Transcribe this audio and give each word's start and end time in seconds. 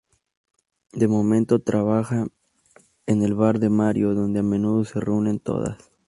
De 0.93 1.07
momento 1.07 1.59
trabaja 1.59 2.25
en 3.05 3.21
el 3.21 3.35
bar 3.35 3.59
de 3.59 3.69
Mario, 3.69 4.15
donde 4.15 4.39
a 4.39 4.41
menudo 4.41 4.83
se 4.83 4.99
reúnen 4.99 5.37
todas. 5.37 5.91